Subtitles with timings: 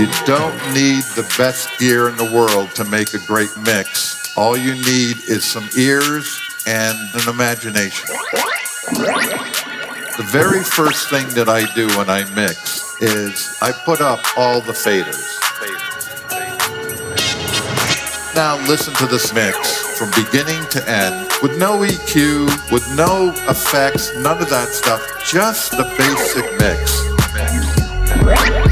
[0.00, 4.34] You don't need the best gear in the world to make a great mix.
[4.34, 8.08] All you need is some ears and an imagination.
[10.16, 14.62] The very first thing that I do when I mix is I put up all
[14.62, 15.36] the faders.
[18.34, 24.16] Now listen to this mix from beginning to end with no EQ, with no effects,
[24.16, 28.69] none of that stuff, just the basic mix.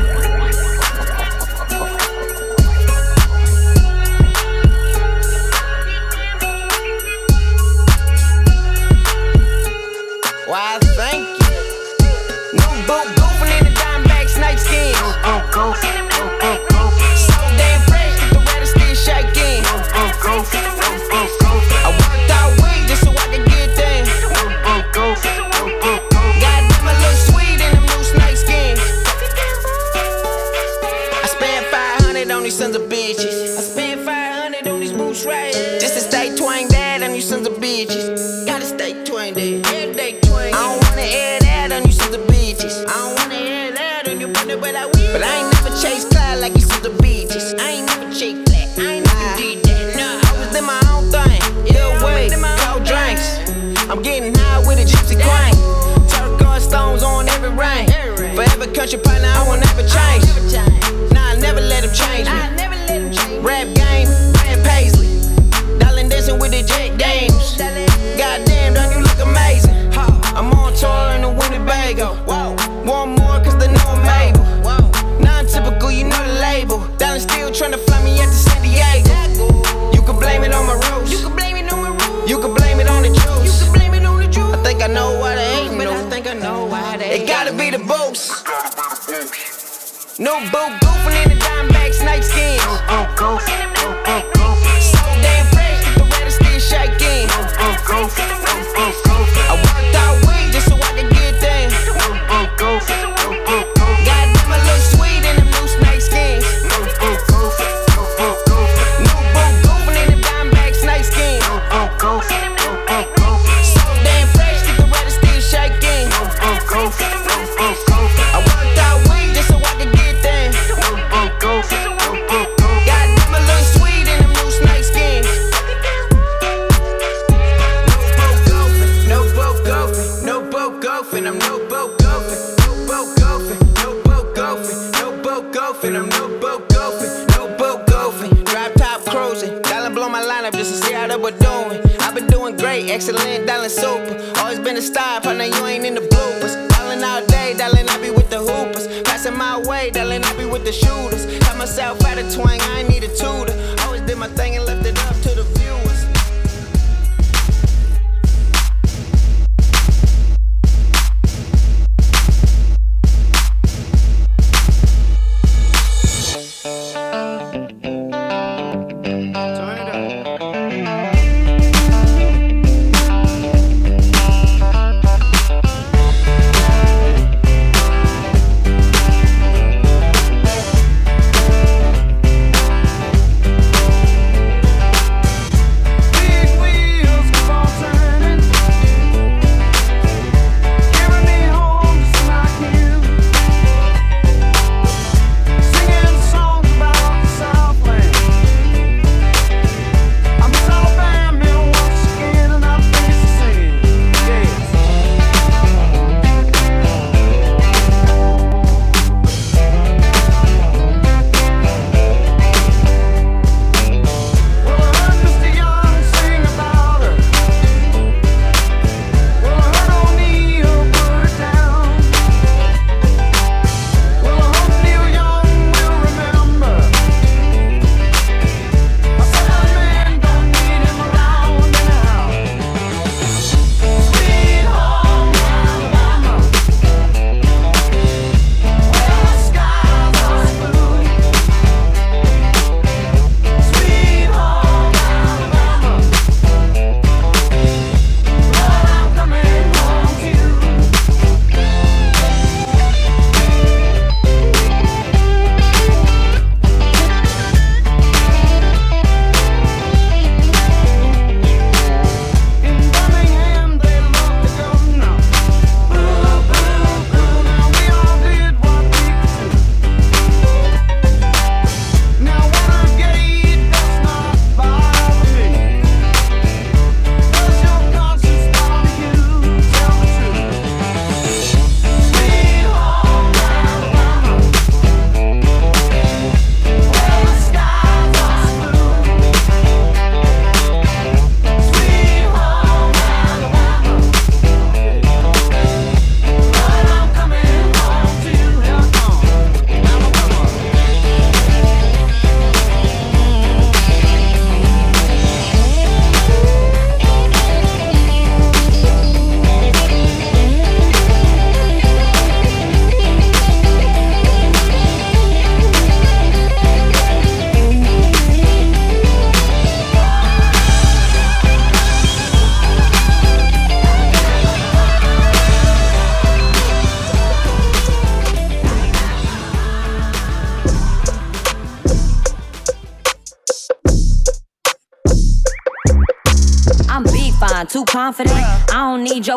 [32.87, 33.57] bitches.
[33.57, 36.08] I spent 500 on these boots right This is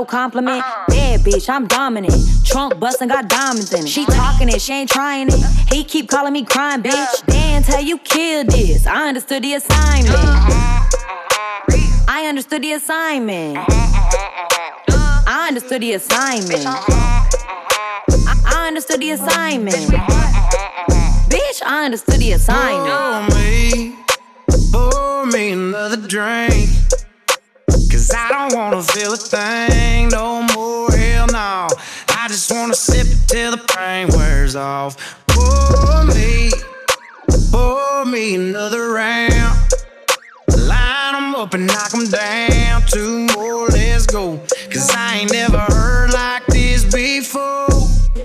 [0.02, 0.64] don't need your compliment.
[0.64, 0.86] Uh-uh.
[0.88, 2.14] Bad bitch, I'm dominant.
[2.46, 3.90] Trunk bustin', got diamonds in it.
[3.90, 5.40] She talking it, she ain't trying it.
[5.72, 7.26] He keep calling me crying, bitch.
[7.28, 8.86] Dan, tell you killed this.
[8.88, 10.16] I understood the assignment.
[10.16, 10.88] Uh-huh.
[12.08, 13.58] I understood the assignment.
[13.58, 13.72] Uh-huh,
[14.90, 16.66] uh-huh, I understood the assignment.
[18.46, 19.76] I understood the assignment.
[21.30, 22.92] Bitch, I understood the assignment.
[22.92, 23.96] Pour me,
[24.72, 26.81] pour me another drink.
[28.12, 30.92] Cause I don't wanna feel a thing no more.
[30.92, 31.70] Hell no.
[32.10, 34.98] I just wanna sip it till the pain wears off.
[35.28, 36.52] Pour me,
[37.52, 39.58] pour me another round.
[40.58, 42.82] Line them up and knock them down.
[42.88, 44.38] Two more, let's go.
[44.70, 47.68] Cause I ain't never heard like this before.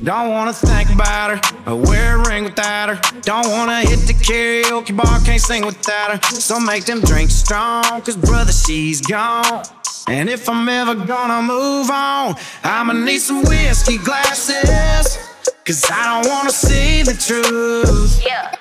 [0.03, 3.21] Don't wanna think about her or wear a ring without her.
[3.21, 6.37] Don't wanna hit the karaoke bar, can't sing without her.
[6.41, 9.63] So make them drinks strong, cause brother, she's gone.
[10.09, 15.19] And if I'm ever gonna move on, I'ma need some whiskey glasses.
[15.65, 18.23] Cause I don't wanna see the truth.
[18.25, 18.55] Yeah.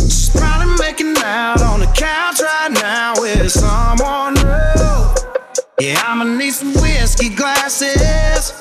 [0.00, 5.86] She's probably making out on the couch right now with someone new.
[5.86, 8.52] Yeah, I'ma need some whiskey glasses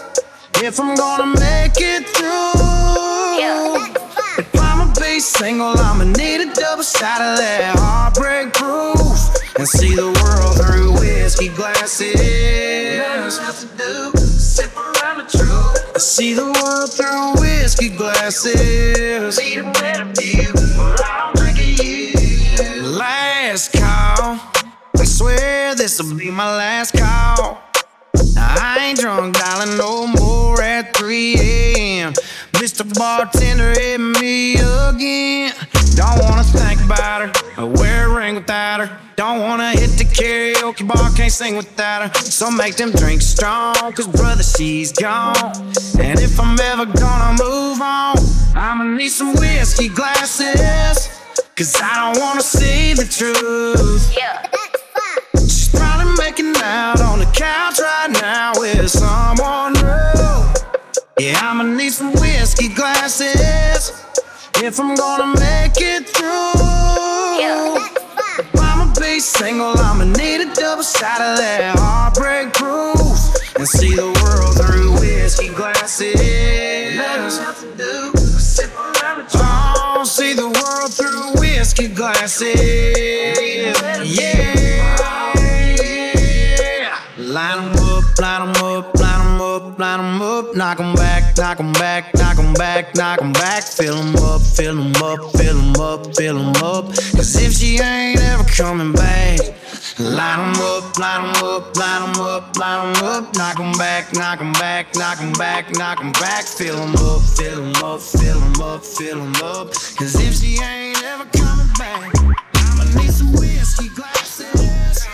[0.62, 3.40] if I'm gonna make it through.
[3.42, 3.88] Yeah.
[4.38, 9.96] If I'ma be single, I'ma need a double shot of that heartbreak proof and see
[9.96, 12.14] the world through whiskey glasses.
[13.40, 15.96] Have to do, sip around the truth.
[15.96, 19.40] I see the world through whiskey glasses.
[19.40, 22.84] Need a better view, but I don't drink it you.
[22.84, 24.40] Last call.
[24.98, 27.62] I swear this'll be my last call.
[28.38, 32.14] I ain't drunk, darling, no more at 3 a.m.
[32.58, 32.84] Mr.
[32.98, 35.54] Bartender, hit me again.
[35.94, 37.32] Don't wanna think about her,
[37.62, 38.90] or wear a ring without her.
[39.16, 42.22] Don't wanna hit the karaoke bar, can't sing without her.
[42.22, 45.36] So make them drinks strong, cause brother, she's gone.
[46.00, 48.18] And if I'm ever gonna move on,
[48.56, 51.10] I'ma need some whiskey glasses.
[51.56, 54.16] Cause I don't wanna see the truth.
[54.18, 54.48] Yeah.
[54.52, 55.48] That's fine.
[55.48, 60.18] She's probably making out on the couch right now with someone new.
[61.20, 63.92] Yeah, I'ma need some whiskey glasses
[64.56, 66.54] if I'm gonna make it through.
[68.40, 73.18] If I'ma be single, I'ma need a double shot of that heartbreak proof
[73.56, 76.16] and see the world through whiskey glasses.
[79.34, 82.56] Oh, see the world through whiskey glasses.
[84.06, 84.48] Yeah.
[87.18, 88.97] Line 'em up, line 'em up,
[89.78, 90.56] up, line 'em up.
[90.56, 93.64] Knock 'em back, knock 'em back, knock 'em back, knock 'em back.
[93.64, 96.86] Fill 'em up, fill 'em up, fill 'em up, fill 'em up.
[97.16, 99.40] Cause if she ain't ever coming back,
[100.00, 103.36] line 'em up, line 'em up, line 'em up, line 'em up.
[103.36, 106.46] Knock 'em back, knock 'em back, knock 'em back, knock 'em back.
[106.46, 109.74] Fill 'em up, fill 'em up, fill 'em up, fill 'em up.
[109.98, 112.14] Cause if she ain't ever coming back,
[112.56, 115.06] I'ma need some whiskey glasses.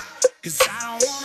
[0.44, 1.23] Cause I don't wanna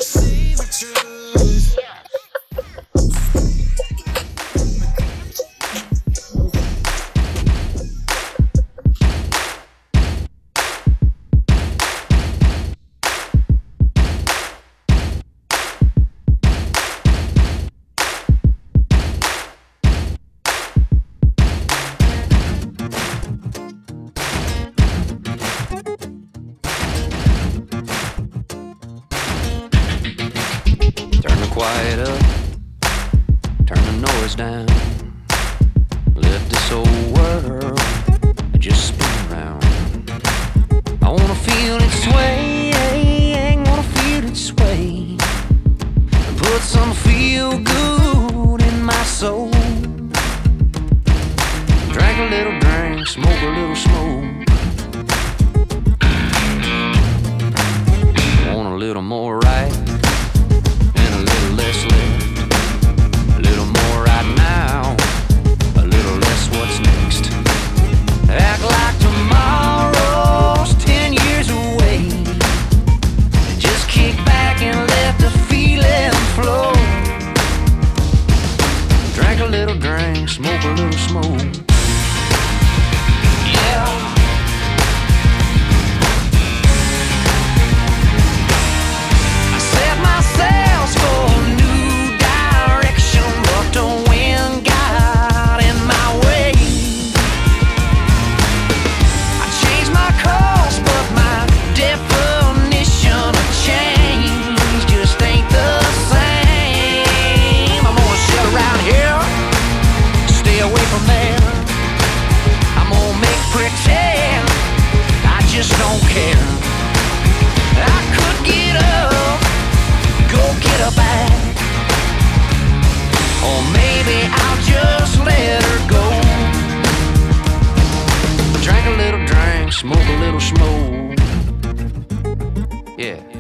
[133.09, 133.38] Yeah.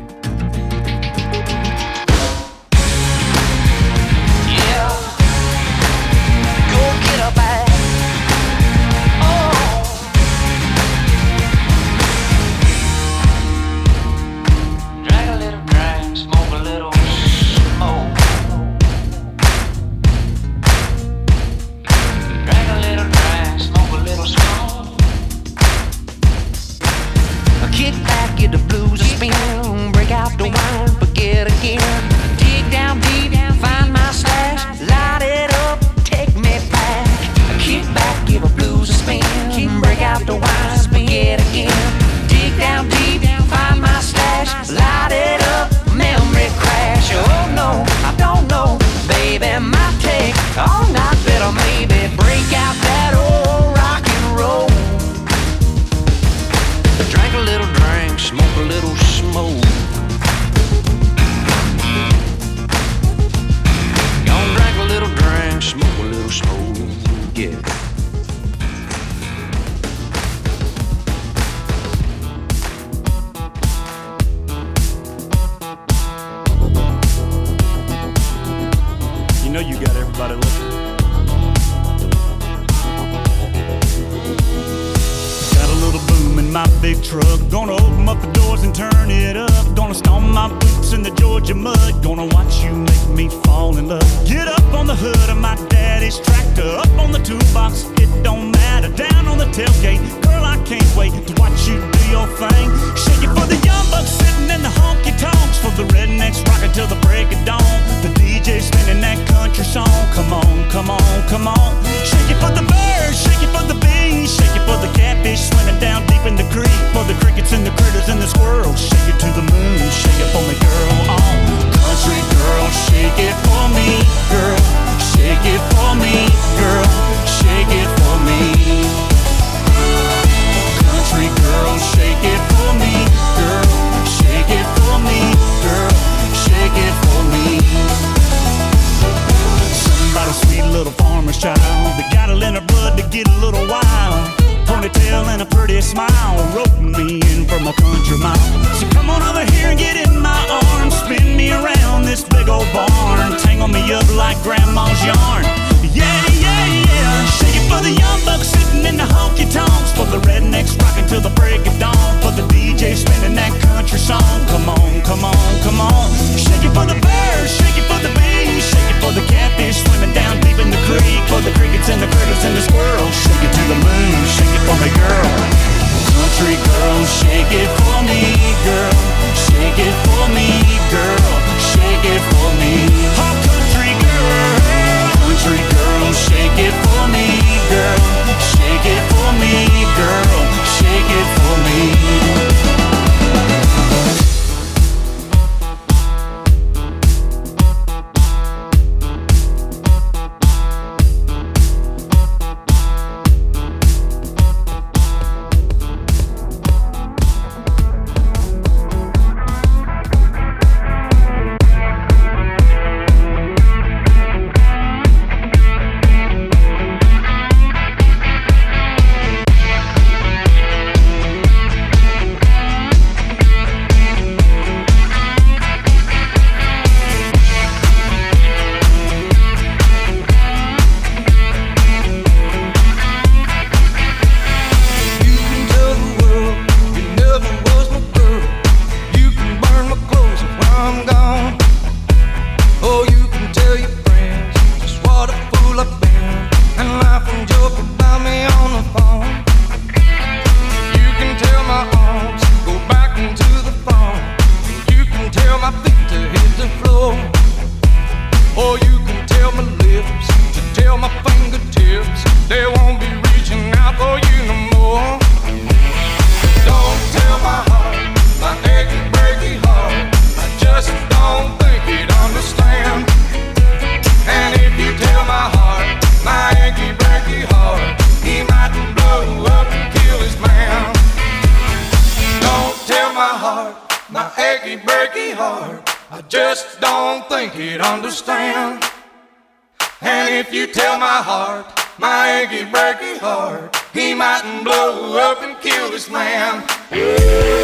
[293.93, 297.58] He mightn't blow up and kill this man.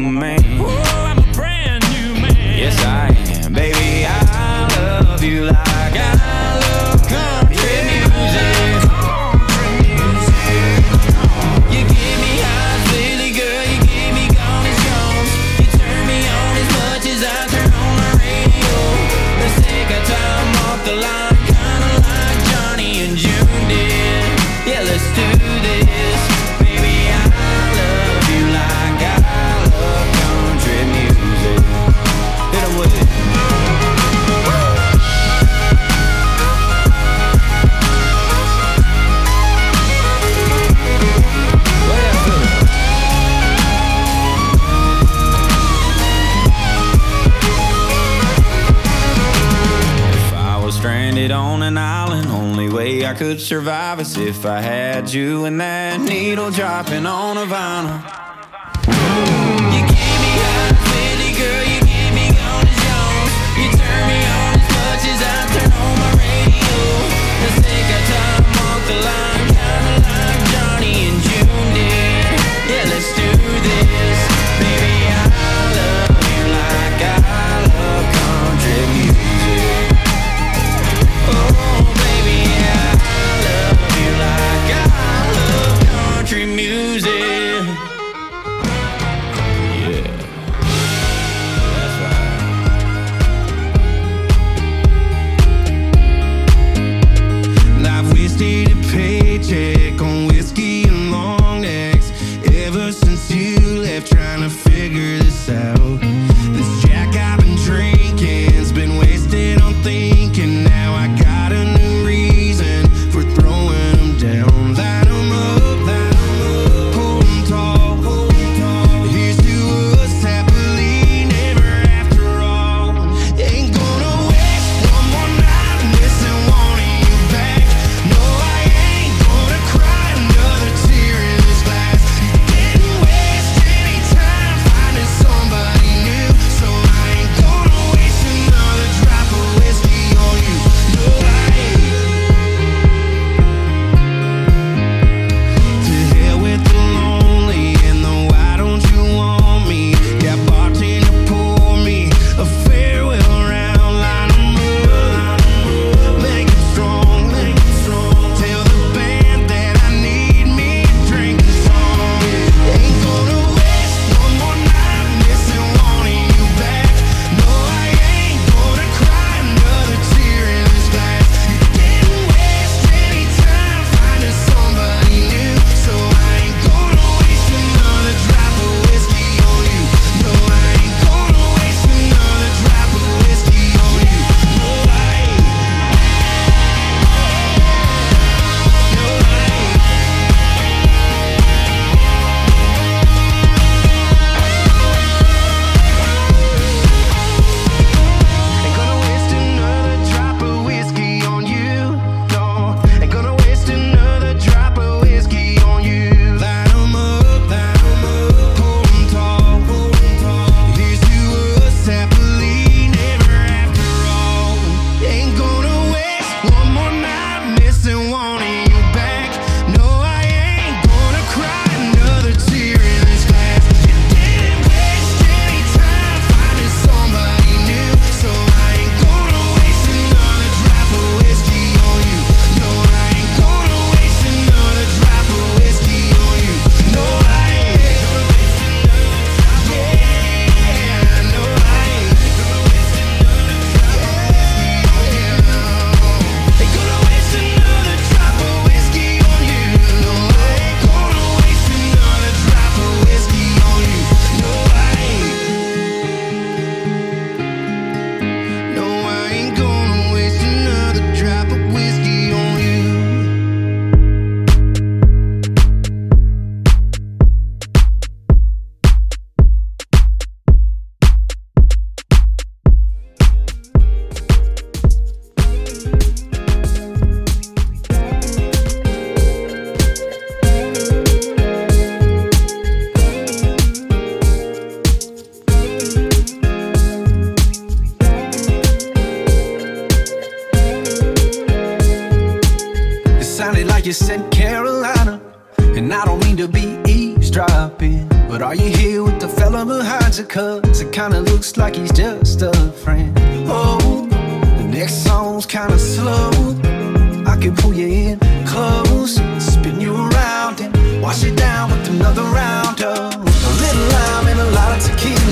[5.21, 6.26] do this
[53.47, 58.16] survive as if I had you and that needle dropping on a vinyl.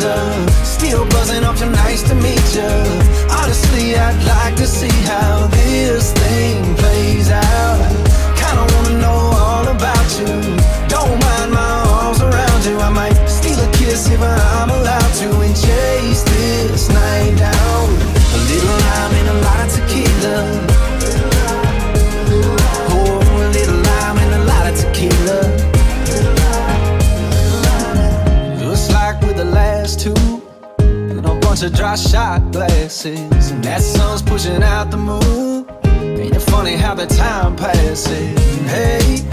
[0.05, 0.53] wonder.
[0.64, 2.73] Still buzzing off your nice to meet you.
[3.31, 7.79] Honestly, I'd like to see how this thing plays out.
[8.37, 10.57] Kinda wanna know all about you.
[10.88, 12.79] Don't mind my arms around you.
[12.81, 15.40] I might steal a kiss if I'm allowed to.
[15.40, 15.84] And yeah.
[31.64, 33.50] to dry shot glasses.
[33.50, 35.64] And that sun's pushing out the moon.
[36.20, 38.37] Ain't it funny how the time passes?
[38.68, 39.24] Hey,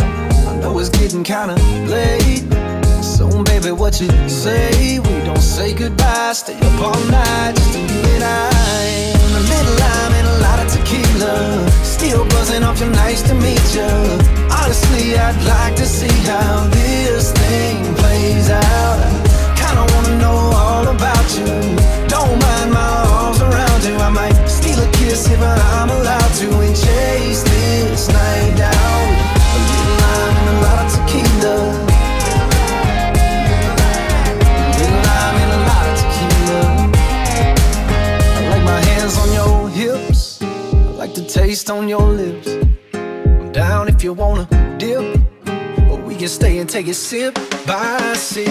[0.47, 1.55] I know it's getting kinda
[1.91, 2.45] late.
[3.03, 4.99] So, baby, what you say?
[4.99, 8.79] We don't say goodbye, stay up all night, just you and I.
[9.25, 11.35] In the middle, I'm in a lot of tequila.
[11.83, 13.89] Still buzzing off your nice to meet ya.
[14.57, 18.99] Honestly, I'd like to see how this thing plays out.
[19.03, 21.81] I kinda wanna know all about you
[22.21, 23.95] don't mind my arms around you.
[23.95, 29.03] I might steal a kiss if I'm allowed to and chase this night down.
[29.55, 31.57] A little lime and a lot of tequila.
[34.77, 36.61] Little lime and a lot of tequila.
[38.37, 40.43] I like my hands on your hips.
[40.43, 40.45] I
[41.01, 42.49] like the taste on your lips.
[42.93, 44.45] I'm down if you wanna
[44.77, 45.19] dip.
[45.89, 47.33] Or we can stay and take a sip
[47.65, 48.47] by sip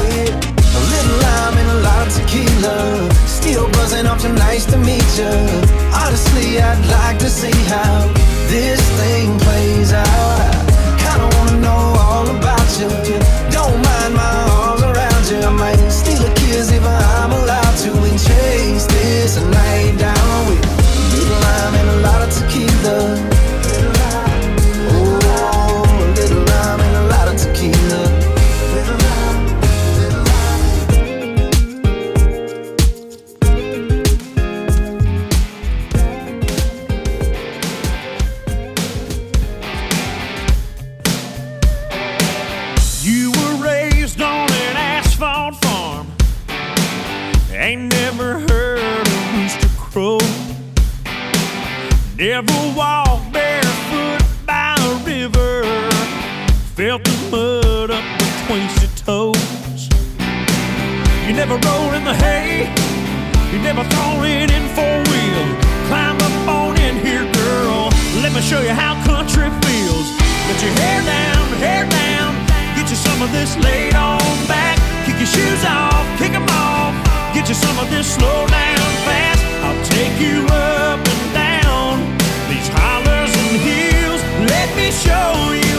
[0.00, 3.10] with a little lime and a lot of tequila.
[3.26, 5.34] Still buzzing off your nice to meet you.
[5.92, 8.08] Honestly, I'd like to see how
[8.48, 10.06] this thing plays out.
[10.06, 13.41] I kinda wanna know all about you.
[61.52, 62.72] Never rolled in the hay.
[63.52, 65.44] You never thrown it in four wheel.
[65.88, 67.90] Climb up on in here, girl.
[68.22, 70.08] Let me show you how country feels.
[70.48, 72.32] Get your hair down, hair down.
[72.76, 74.78] Get you some of this laid on back.
[75.04, 76.94] Kick your shoes off, kick 'em off.
[77.34, 79.42] Get you some of this slow down fast.
[79.64, 81.94] I'll take you up and down
[82.48, 84.22] these hollers and hills.
[84.52, 85.32] Let me show
[85.64, 85.71] you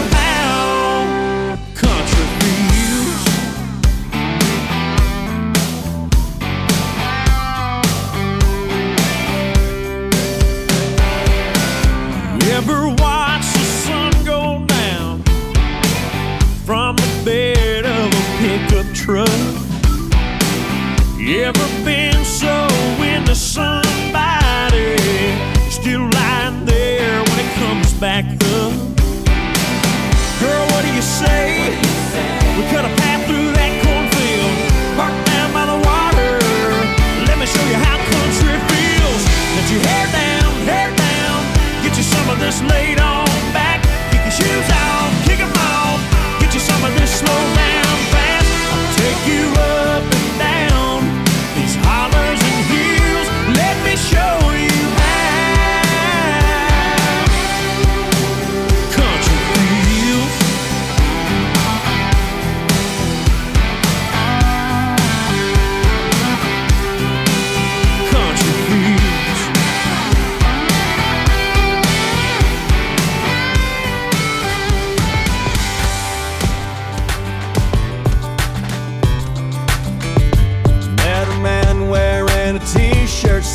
[21.34, 22.13] ever been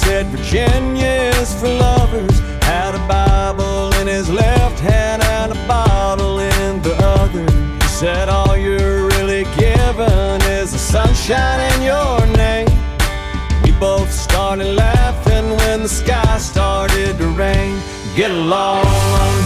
[0.09, 2.39] said Virginia is for lovers.
[2.63, 7.45] Had a Bible in his left hand and a bottle in the other.
[7.83, 12.71] He said all you're really given is the sunshine in your name.
[13.63, 17.79] We both started laughing when the sky started to rain.
[18.17, 19.38] Get along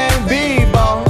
[0.00, 1.04] can't be bought.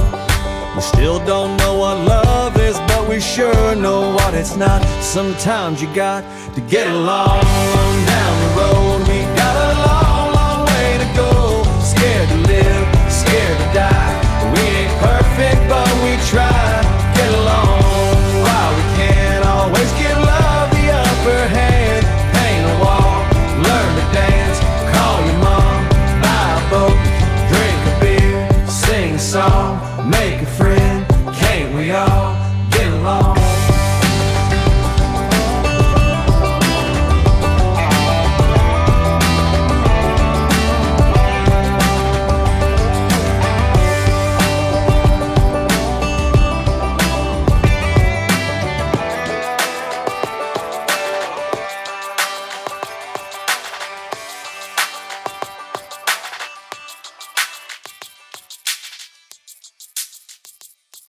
[0.74, 4.80] We still don't know what love is, but we sure know what it's not.
[5.02, 6.22] Sometimes you got
[6.54, 7.42] to get along
[8.12, 8.98] down the road.
[9.10, 11.30] We got a long, long way to go.
[11.92, 12.86] Scared to live,
[13.20, 14.12] scared to die.
[14.52, 16.59] We ain't perfect, but we try.